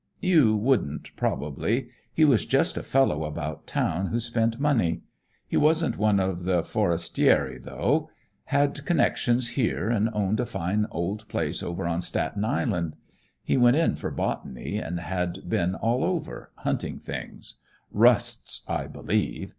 [0.19, 1.89] "You wouldn't, probably.
[2.11, 5.03] He was just a fellow about town who spent money.
[5.47, 8.09] He wasn't one of the forestieri, though.
[8.45, 12.95] Had connections here and owned a fine old place over on Staten Island.
[13.43, 17.57] He went in for botany, and had been all over, hunting things;
[17.91, 19.49] rusts, I believe.